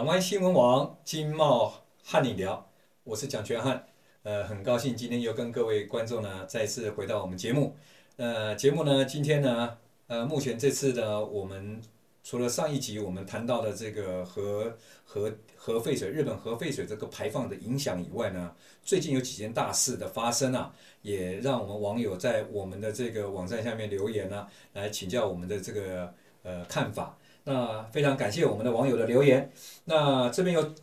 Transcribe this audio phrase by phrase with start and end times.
[0.00, 1.74] 港湾新闻网经贸
[2.06, 2.66] 瀚你聊，
[3.04, 3.78] 我是蒋全瀚，
[4.22, 7.76] 呃，很高兴今天又跟各位观众呢再次回到我们节目。
[8.16, 9.76] 呃，节目呢今天呢，
[10.06, 11.82] 呃，目前这次呢，我们
[12.24, 14.74] 除了上一集我们谈到的这个核
[15.04, 18.50] 核核废水，日本核废水这个排放的影响以外呢，
[18.82, 26.10] 最近有几件大事的发生啊，也让我们网友在我们的这个网站下面留言呢、来请教我们的这个
[26.42, 27.14] 呃看法。
[27.44, 29.50] 那非常感谢我们的网友的留言。
[29.84, 30.74] 那这边有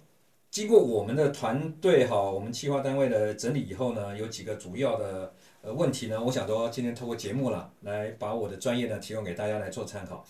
[0.49, 10.25] 经过我们的团队哈，我们企划单位的整理以后呢，有几个主要的呃问题呢，我想说今天透过节目了，来把我的专业呢提供给大家来做参考。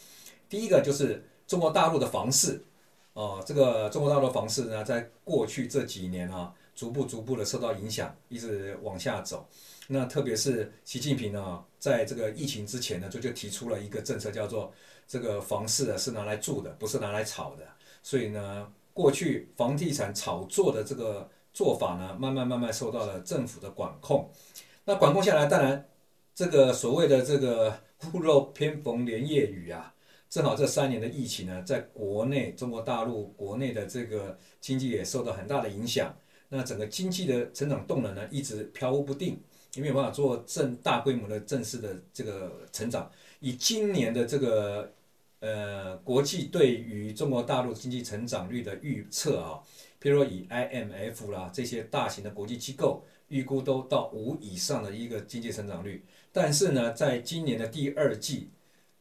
[0.49, 2.61] 第一个就是中国大陆的房市，
[3.13, 9.45] 哦，这个中国大陆房市呢，在过去这几年啊，逐步逐步的受到影响，一直往下走。
[9.87, 14.71] 那特别是习近平呢，在这个疫情之前呢，就就提出了一个政策，叫做。
[15.09, 17.63] 这个房市啊是拿来住的，不是拿来炒的。
[18.03, 24.29] 所以呢，过去房地产炒作的这个做法呢，慢慢慢慢受到了政府的管控。
[24.83, 25.87] 那管控下来，当然
[26.35, 27.79] 这个所谓的这个
[28.11, 29.93] 屋漏偏逢连夜雨啊，
[30.29, 36.13] 正好这三年的疫情呢，在国内中国大陆国内的这个经济也受到很大的影响。
[36.49, 39.39] 那整个经济的成长动能呢，一直飘忽不定，
[39.75, 43.11] 也没有办法做正大规模的正式的这个成长。
[43.39, 44.91] 以今年的这个。
[45.39, 49.61] 呃，国际对于中国大陆经济成长率的预测啊，
[50.01, 58.49] 譬如说以 IMF 啦这些大型的国际机构预估都到五以上的一个经济成长率，但是呢，在今年的第二季，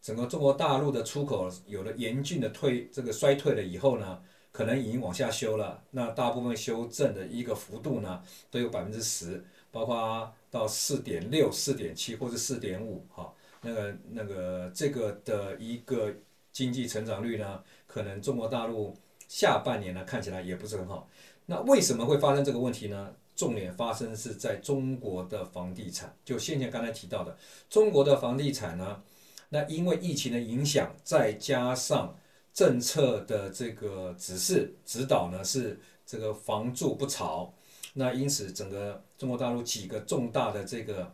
[0.03, 4.21] 整个中国大陆的出口有了严峻的退这个衰退了以后呢，
[4.57, 16.15] 可能已经往下修了，那大部分修正的一个幅度呢，都有百分之十，包括到四点六、四点七或者四点五哈，那个那个这个的一个。
[16.57, 18.97] 经济成长率呢，可能中国大陆
[19.29, 21.07] 下半年呢看起来也不是很好。
[21.45, 23.13] 那为什么会发生这个问题呢？
[23.35, 27.37] 重点发生是在中国的房地产，就先前刚才提到的
[27.69, 29.03] 中国的房地产呢，
[29.51, 32.17] 那因为疫情的影响，再加上
[32.57, 37.53] 政策的这个指示指导呢，是这个房住不炒，
[37.93, 41.13] 那因此整个中国大陆几个重大的这个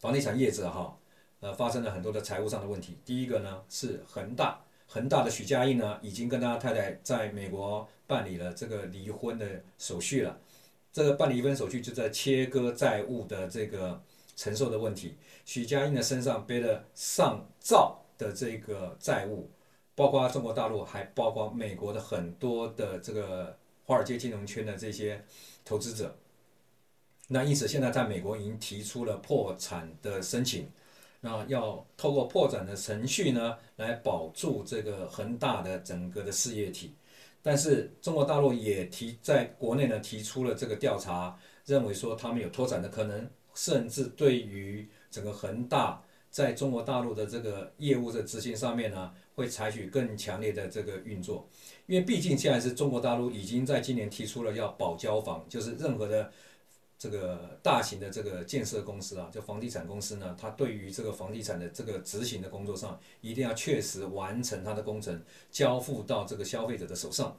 [0.00, 0.96] 房地产业者哈。
[1.40, 2.96] 呃，发生了很多的财务上的问题。
[3.04, 10.38] 第一个呢是恒大，恒大的许家印呢已经跟他太太在美国办理了这个离婚的手续了。
[10.92, 14.00] 这个办离婚手续就在切割债务的这个
[14.36, 15.16] 承受的问题。
[15.44, 19.50] 许家印的身上背了上兆的这个债务，
[19.94, 25.22] 包括中国大陆，还包括美国的很多的这个华尔街金融圈的这些
[25.64, 26.14] 投资者。
[27.28, 30.68] 那因此现在在美国已经提出了破产的申请。
[31.24, 36.92] 那要透过破产的程序呢，来保住这个恒大的整个的事业体，
[37.40, 51.48] 但是中国大陆也提在国内呢提出了这个调查，认为说他们有脱产的可能，甚至对于整个恒大在中国大陆的这个业务的执行上面呢，会采取更强烈的这个运作，
[51.86, 56.32] 因为毕竟现在是中国大陆已经在今年提出了要保交房，就是任何的。
[56.98, 67.36] 这个大型的这个建设公司啊，就房地产公司呢，它对于这个房地产的这个执行的工作上，一定要确实完成它的工程，交付到这个消费者的手上。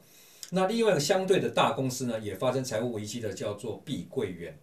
[0.50, 4.54] 那另外一个相对的大公司呢，也发生财务危机的，叫做碧桂园。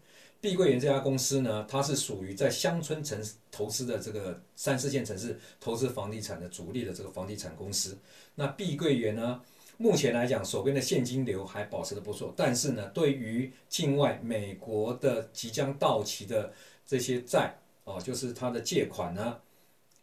[0.42, 7.96] 碧桂园这家公司呢，它是属于在乡村城投资的这个三四线城市投资房地产的主力的这个房地产公司。
[8.34, 9.40] 那碧桂园呢，
[9.78, 16.52] 目前来讲，手边的现金流还保持的不错，但是呢，对于境外美国的即将到期的
[16.88, 19.40] 这些债，哦，就是它的借款呢，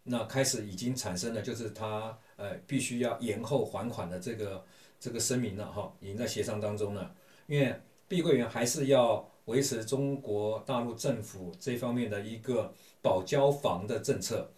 [0.05, 4.65] 那开始已经产生了，就是它呃必须要延后还款的这个
[5.01, 7.13] 这个声明了哈，已经在协商当中了。
[7.49, 7.75] 因为
[8.07, 12.73] 碧桂园还是要维持中国大陆政府这方面的一个
[13.03, 14.49] 保交房的政策，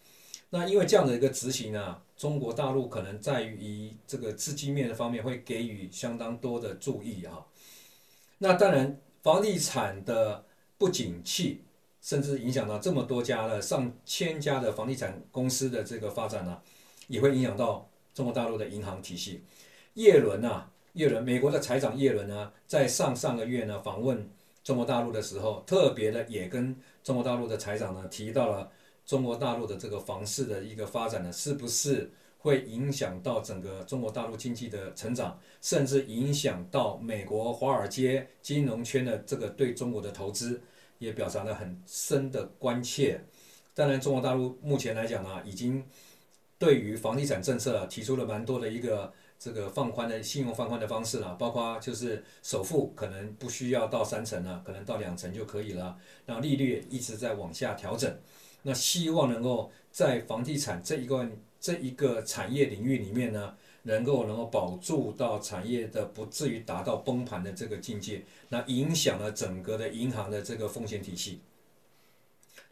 [0.50, 2.02] 那因为这样的一个执行呢。
[2.20, 7.46] 中国大陆可能在于这个资金面的方面会给予相当多的注意啊。
[8.36, 10.44] 那当然，房地产的
[10.76, 11.62] 不景气，
[12.02, 16.60] 甚至影响到这么多家的上千家的房地产公司的这个发展呢，
[17.08, 19.42] 也会影响到中国大陆的银行体系。
[19.94, 24.28] 叶伦啊，叶伦，美国的财长叶伦呢，在上上个月呢访问
[24.62, 28.70] 中国大陆的时候，特别的也跟中国大陆的财长呢提到了。
[29.06, 32.08] 中国大陆的这个房市的一个发展呢，是不是
[32.38, 40.62] 会影响到整个中国大陆经济的成长，甚至影响到美国华尔街金融圈的这个对中国的投资，
[40.98, 43.20] 也表达了很深的关切。
[43.74, 45.84] 当然，中国大陆目前来讲呢，已经
[46.60, 55.96] 对于房地产政策啊提出了蛮多的一个这个放宽的信用放宽的方式了，包括就是首付可能不需要到三成了，可能到两成就可以了。
[56.26, 58.14] 然后利率一直在往下调整，
[58.64, 61.26] 那希望能够在房地产这一个
[61.58, 63.54] 这一个产业领域里面呢，
[63.84, 71.40] 能够能够保住到产业的不至于达到崩盘的这个境界，那影响了整个的银行的这个风险体系。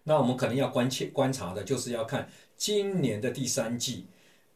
[0.04, 2.26] 那我们可能要关切观察的就是要看
[2.58, 4.06] 今年的第三季，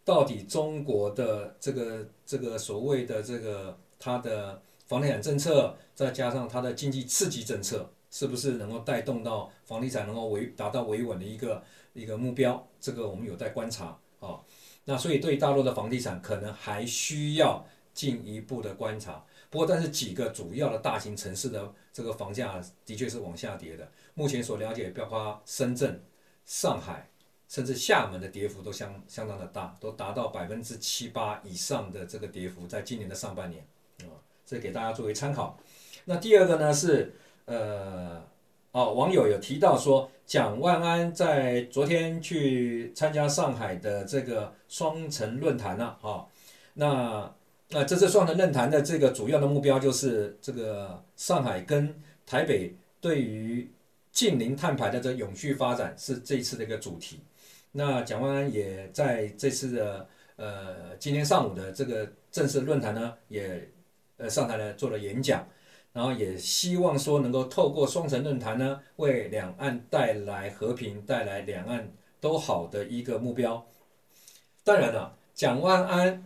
[0.04, 11.62] 到底中国的这个这个所谓的这个它的房地产政策，再加上它的经济刺激政策，是不是能够带动到房地产能够维达到维稳的一个
[11.92, 12.68] 一个目标？
[12.80, 14.40] 这个我们有待观察啊。
[14.84, 17.64] 那所以对大陆的房地产可能还需要
[17.94, 19.24] 进一步的观察。
[19.48, 23.88] 不过，但是几个主要的大型城市的这个房价的确是往下跌的。
[24.14, 26.02] 目前所了解，包括深圳、
[26.44, 27.08] 上海，
[27.52, 33.62] 甚至厦门的跌幅都相相当的大，都达到百分之七八以上的这个跌幅，在今年的上半年
[34.04, 34.16] 啊，
[34.46, 35.58] 这给大家作为参考。
[36.06, 37.12] 那第二个呢是
[37.44, 38.24] 呃
[38.70, 46.24] 哦，网友有提到说，蒋万安在昨天去参加上海的这个双城论坛了啊，
[46.72, 47.34] 那。
[47.74, 53.66] 那这次双城论坛的这个主要的目标就是这个上海跟台北对于
[54.12, 57.20] 近零碳排的这永续发展是这次的一个主题。
[57.72, 63.68] 那蒋万安也在这次的呃今天上午的这个正式论坛呢，也
[64.18, 65.46] 呃上台来做了演讲，
[65.92, 73.66] 然后也希望说能够透过双城论坛呢，为两岸带来和平，带来两岸都好的一个目标。
[74.62, 76.24] 当然了，蒋万安。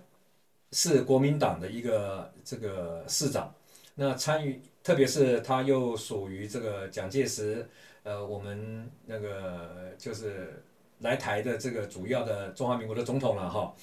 [0.73, 3.55] 是国民党的一个这个市长，
[3.95, 7.67] 那参与，特别是他又属于这个蒋介石，
[8.03, 10.63] 呃，我们那个就是
[11.01, 13.75] 来台的这个主要的中华民国的总统了哈，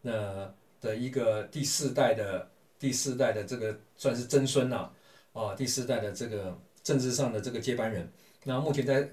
[0.00, 4.90] 那的一个第四代的第四代的这个算是曾孙呐，
[5.32, 8.10] 啊，第四代的这个政治上的这个接班人，
[8.44, 9.08] 那目前在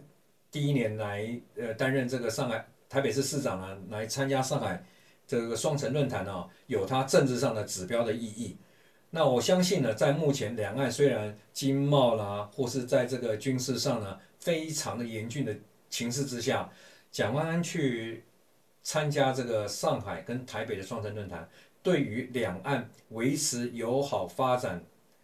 [0.51, 4.83] 第一年来呃担任这个上海台北市市长啊，来参加上海。
[5.29, 8.57] 这个双城论坛呢，有它政治上的指标的意义。
[9.11, 15.55] 那我相信呢，在目前两岸虽然经贸啦，或是在这个军事上呢，非常的严峻的
[15.87, 16.67] 情势之下，
[17.11, 18.23] 蒋万安去
[18.83, 21.47] 参加这个上海跟台北的双城论坛，
[21.81, 24.81] 对于两岸维持友好发展、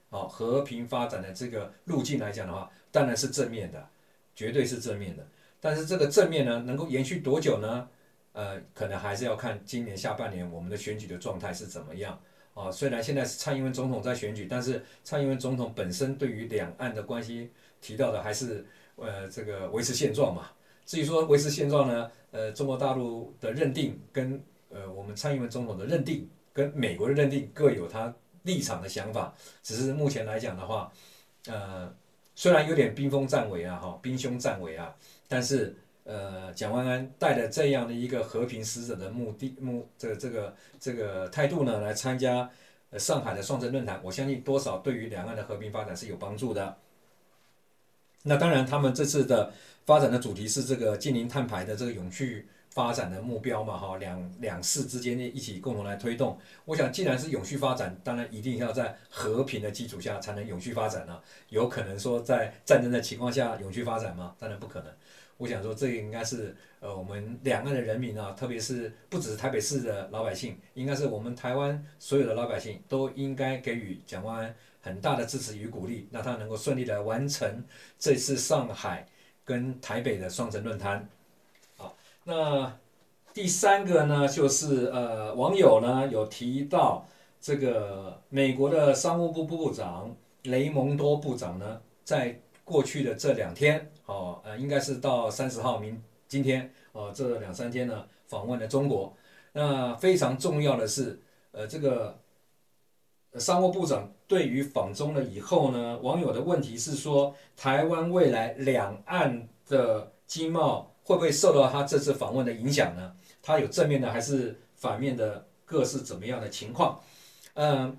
[0.09, 3.89] 啊和平发展的这个路径来讲的话，当然是正面的，
[4.35, 5.25] 绝对是正面的。
[5.59, 7.87] 但是这个正面呢，能够延续多久呢？
[8.33, 12.19] 呃，可能还是要看今年下半年我们的选举的状态是怎么样
[12.53, 12.69] 啊。
[12.69, 18.65] 虽然现在是蔡英文总统在选举，但是蔡英文总统本身对于两岸的关系提到的还是
[18.97, 20.49] 呃这个维持现状嘛。
[20.85, 29.33] 至于说维持现状呢，呃，中国大陆的认定跟呃我们蔡英文总统的认定跟美国的认定各有他立场的想法。
[29.63, 30.91] 只是目前来讲的话，
[31.47, 31.93] 呃，
[32.35, 34.95] 虽然有点兵锋战危啊，哈，兵凶战危啊，
[35.27, 35.75] 但是。
[36.07, 42.47] 呃，蒋万安带着这样的一个和平使者的目的目这、这个这个态度呢，来参加
[42.99, 46.77] 上海的双城论坛，我相信多少对于两岸的和平发展是有帮助的。
[48.27, 49.53] 那当然，他们这次的
[49.85, 56.35] 发展的主题是这个近零碳排的这个永续发展的目标嘛，哈，两两市之间一起共同来推动。
[56.65, 64.33] 我想，既然是永续发展，当然一定要在和平的基础下才能永续发展呢、有可能说在战争的情况下永续发展吗？
[64.39, 64.91] 当然不可能。
[65.37, 77.63] 我想说，这个应该是呃，我们两岸的人民啊，特别是不只是台北市的老百姓，应该是我们台湾所有的老百姓都应该给予蒋万安很大的支持与鼓励，让他能够顺利的完成
[77.97, 79.03] 这次上海
[79.43, 81.09] 跟台北的双城论坛。
[81.75, 82.71] 好，那
[83.33, 87.03] 第三个呢，就是呃，网友呢有提到
[87.41, 93.91] 这个美国的商务部部长雷蒙多部长呢，在过去的这两天。
[94.05, 99.11] 哦，呃，应该是到三十号明今天，哦，这两三天呢访问了中国。
[99.51, 101.19] 那非常重要的是，
[101.51, 102.15] 呃，这个
[103.39, 113.13] 商务部长对于访中了以后呢，网友的问题是说，台湾未来两岸的经贸会不会受到他这次访问的影响呢？
[113.41, 116.99] 他有正面的还是反面的，各是怎么样的情况？
[117.53, 117.97] 嗯，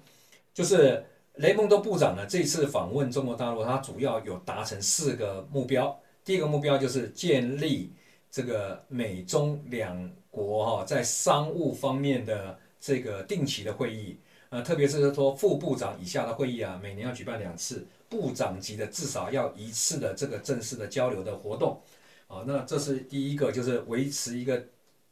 [0.53, 1.05] 就是。
[1.37, 5.95] 雷蒙多部长呢，这次访问中国大陆，他主要有达成四个目标。
[6.25, 7.93] 第一个目标就是建立
[8.31, 14.19] 这个美中两国哈在商务方面的这个定期的会议，
[14.57, 21.79] 呃，特别是说副部长以下的会议啊，每年要举办两次，部长级的至少要一次的这个正式的交流的活动。
[22.27, 24.65] 啊，那这是第一个，就是维持一个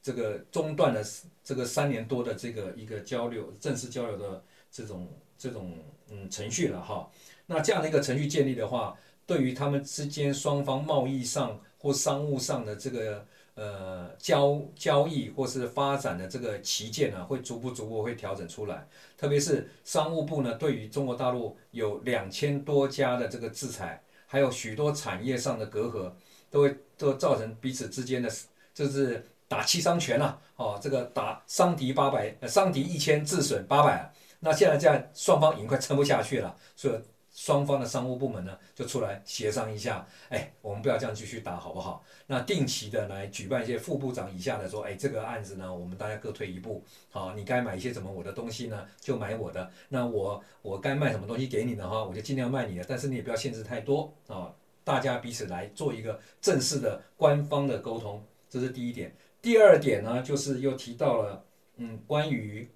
[0.03, 1.05] 这个中断的
[1.45, 5.77] 这个三年多的这个一个交流正式交流的这种这种
[6.11, 7.07] 嗯程序了哈。
[7.45, 8.97] 那这样的一个程序建立的话，
[9.27, 13.23] 对于他们之间双方贸易上或商务上的这个
[13.57, 18.89] 呃交交易或是发展的这个旗舰呢，会逐步逐步会调整出来。
[19.19, 26.11] 特别是商务部呢，对于中国大陆有两千多家的这个制裁，还有许多产业上的隔阂，
[26.51, 28.31] 都会都造成彼此之间的
[28.73, 34.11] 就是打七伤拳啊，哦，这个打伤敌八百，伤敌一千，自损八百。
[34.41, 36.95] 那现在这样，双方已经快撑不下去了，所以。
[37.35, 42.05] 双方的商务部门呢，就出来协商一下，哎，我们不要这样继续打，好不好？
[42.29, 49.69] 那定期的来举办一些副部长以下的说，哎，这个案子呢，我们大家各退一步，好，你该买一些什么我的东西呢，就买我的。
[49.89, 51.91] 那我我该卖什么东西给你呢？
[51.91, 54.55] 哈，我就尽量卖你的，但是你也不要限制太多啊。
[54.85, 59.13] 大家彼此来做一个正式的官方的沟通，这是第一点。
[59.43, 61.45] 第二点呢，就是又提到了，
[61.79, 62.71] 嗯，关于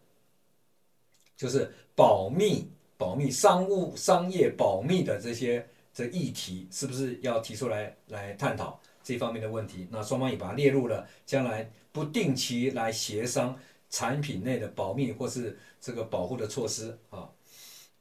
[1.36, 2.72] 就是保密。
[2.98, 5.64] 保密、商务、商业保密的这些
[5.94, 9.86] 这议题，是不是要提出来来探讨这方面的问题？
[9.90, 13.56] 那双方也把它列入了将来不定期来协商
[13.88, 17.30] 产品内的保密或是这个保护的措施啊。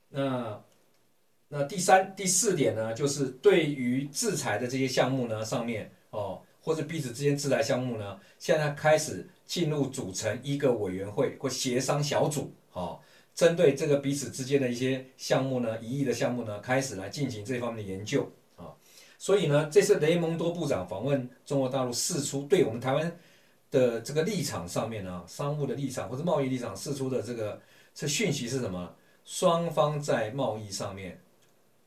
[0.09, 0.61] 那
[1.47, 12.97] 那第三、第四点呢，就是对于制裁的这些项目呢，上面哦，或者彼此之间制裁项目呢，现在开始进入组成一个委员会或协商小组啊。
[13.37, 18.73] 针对这个彼此之间的一些项目呢，一亿的项目呢，开始来进行这方面的研究啊。
[19.19, 23.15] 所以呢，这次雷蒙多部长访问中国大陆，释出对我们台湾
[23.69, 27.61] 的这个立场上面呢，商务的立场或者贸易立场释出的这个
[27.93, 28.91] 这讯息是什么？
[29.23, 31.21] 双方在贸易上面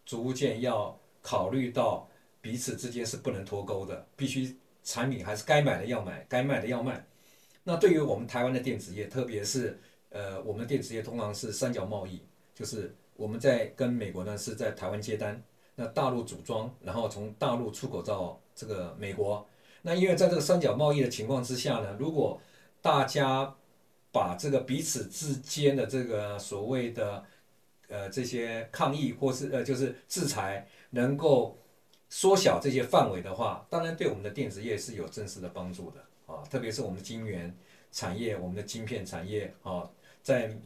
[0.07, 2.09] 逐渐要考虑到
[2.41, 7.05] 彼此之间是不能脱钩的，必须产品还是该买的要买，该卖的要卖。
[7.65, 9.81] 那对于我们台湾的电子业，特别是
[10.11, 12.21] 呃，我们的电子业通常是三角贸易，
[12.55, 15.41] 就是我们在跟美国呢是在台湾接单，
[15.77, 19.47] 那大陆组装，然后从大陆出口到这个美国。
[19.83, 22.41] 那因为在这个三角贸易的情况之下呢，如果
[22.83, 23.55] 大家
[24.11, 27.25] 把这个彼此之间的这个所谓的
[27.89, 31.57] 呃这些抗议或是呃就是制裁能够
[32.09, 37.57] 缩小这些范围的话，当然对我们的电子业是有正式的帮助的啊，特别是我们的晶圆
[37.93, 39.89] 产业、我们的晶片产业啊。
[40.23, 40.57] 在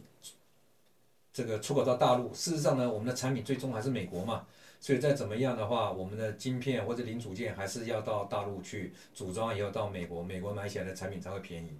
[1.33, 4.47] 这个出口到大陆，事实上呢，我们的产品最终还是美国嘛，
[4.79, 11.77] 所以再怎么样的话，我们的晶片或者零组件还是要到大陆去组装，也要到美国，美国买起来的产品才会便宜。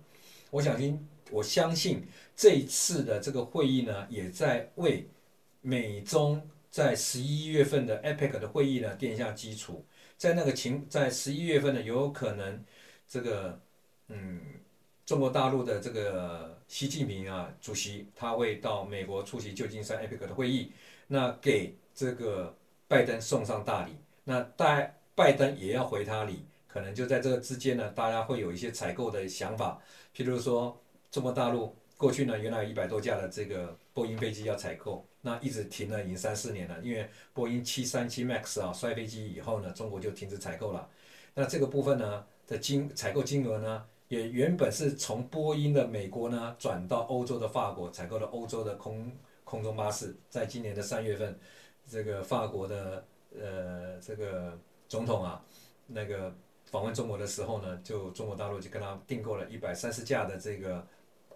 [0.51, 2.05] 我相信，我相信
[2.35, 5.07] 这一次的这个会议呢，也在为
[5.61, 9.85] 美中在十一月份的 APEC 的会议呢奠下基础。
[10.17, 12.63] 在那个情，在十一月份呢，有可能
[13.07, 13.59] 这个
[14.09, 14.41] 嗯。
[15.05, 20.71] 中国大陆的这个习近平啊，主席他会到美国出席旧金山 APEC 的会议，
[21.05, 22.55] 那给这个
[22.87, 29.79] 拜登送上大礼，那拜拜登也要回他礼，可能就在这个之间呢，大家会有一些采购的想法，
[30.15, 30.75] 譬如说
[31.11, 40.89] 中国大陆过去呢，原来有一百多架的这个波音飞机要采购，那一直停了已经三四年了，因为波音七三七 MAX 啊摔飞机以后呢，中国就停止采购了，
[41.35, 43.85] 那这个部分呢的金采购金额呢？
[44.07, 49.11] 也原本是从波音的美国呢转到欧洲的法国采购了欧洲的空
[49.43, 51.37] 空中巴士，在今年的三月份，
[51.87, 53.05] 这个法国的
[53.39, 54.57] 呃这个
[54.87, 55.43] 总统啊，
[55.87, 56.33] 那个
[56.65, 60.85] 访问中国的时候呢，就中国大陆就跟他订购了一百三十架的这个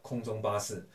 [0.01, 0.87] 空中巴士。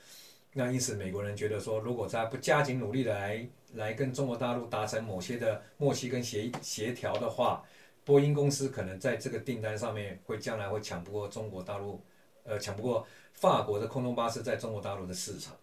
[0.53, 7.65] 那因此美国人觉得说，如果他不加紧努力来来跟中国大陆达成某些的默契跟协协调的话，
[8.05, 11.99] 波音公司可能在这个订单上面会将来会抢不过中国大陆，
[12.43, 15.57] 呃，抢不过法国的空中巴士在中国大陆的市场，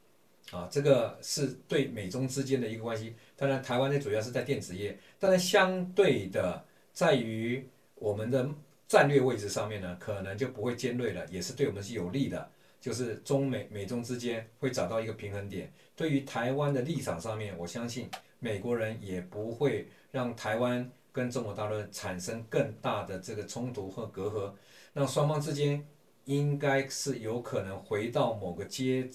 [0.50, 3.16] 啊，这个是对美中之间的一个关系。
[3.36, 8.50] 当然，台湾的主要是在电子业，当然相对的在于我们的
[8.88, 12.50] 战略位置上面呢，可能就不会尖锐了，也是对我们是有利的。
[12.80, 15.72] 就是中美美中之间会找到一个平衡点。
[15.96, 20.90] 对于台湾的立场上面，我相信美国人也不会让台湾。
[21.12, 24.54] 跟中国大陆产生更大的这个冲突和隔阂，
[24.94, 25.86] 那双方之间
[26.26, 29.10] 应该是有可能回到某个阶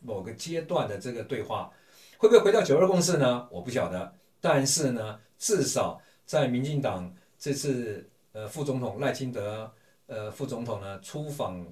[0.00, 1.72] 某个阶段的这个对话，
[2.18, 3.48] 会不会回到九二共识呢？
[3.50, 9.72] 我不晓得，但是呢，至少在民进党这次呃副总统赖清德
[10.06, 11.66] 呃副总统呢出访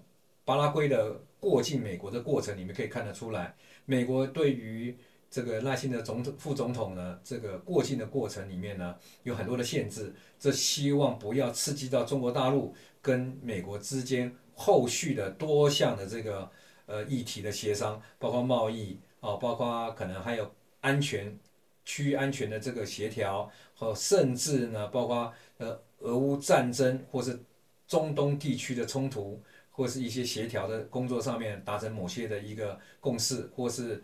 [0.44, 4.96] 巴拉圭的过境美国的过程里面可以看得出来，美国对于。
[5.30, 16.50] 这个赖清德总统副总统呢，这个过境的过程里面呢，有很多的限制，这希望不要刺激到中国大陆跟美国之间后续的多项的这个
[16.86, 21.38] 呃议题的协商，包括贸易啊，包括可能还有安全
[21.84, 27.38] 区域安全的这个协调，和甚至呢，包括呃俄乌战争或是
[27.86, 34.02] 中东地区的冲突，或是一些协调的工作上面达成某些的一个共识，或是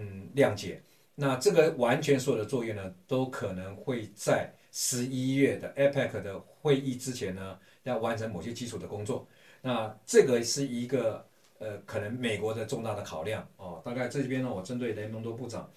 [0.00, 0.80] 嗯谅解。
[1.20, 9.26] 那这个完全所有的作业呢，都可能会在十一月的 APEC 的会议之前呢，要完成某些基础的工作。
[9.60, 11.26] 那这个是一个
[11.58, 13.82] 呃，可能美国的重大的考量哦。
[13.84, 15.68] 大概这边呢，我针对雷蒙多部长，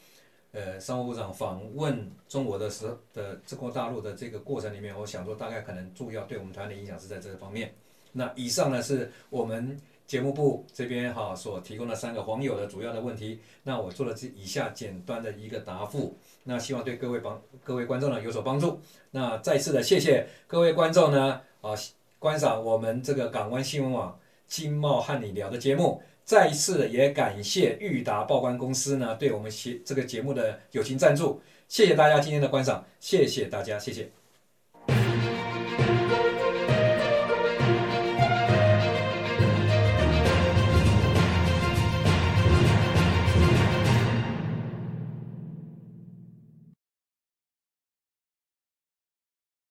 [0.52, 7.74] 呃，商务部长访问中国的时候的中国大陆的这个过程里面，我想说大概可能主要对我们团的影响是在这个方面。
[8.12, 9.76] 那以上呢是我们。
[10.12, 18.82] 节目部这边哈所提供的三个网友的主要的问题，那我做了这以下简单的一个答复，那希望对各位帮各位观众呢有所帮助。
[19.12, 21.72] 那再次的谢谢各位观众呢啊
[22.20, 31.40] 观赏我们这个港湾新闻网经贸瀚你聊的节目，再一次也感谢裕达报关公司呢对我们节这个节目的友情赞助，
[31.70, 34.21] 谢谢大家今天的观赏，谢谢大家，谢谢。